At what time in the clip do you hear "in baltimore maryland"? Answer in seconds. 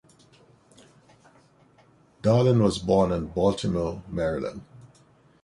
3.11-4.63